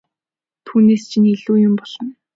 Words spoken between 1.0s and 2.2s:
чинь ч илүү юм болно!